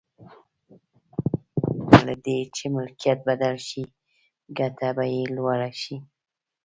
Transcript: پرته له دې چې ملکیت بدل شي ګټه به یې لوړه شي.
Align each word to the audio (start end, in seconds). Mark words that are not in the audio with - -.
پرته 1.57 1.97
له 2.07 2.15
دې 2.25 2.39
چې 2.55 2.63
ملکیت 2.75 3.19
بدل 3.29 3.55
شي 3.67 3.83
ګټه 4.57 4.89
به 4.95 5.05
یې 5.13 5.23
لوړه 5.35 5.71
شي. 5.81 5.97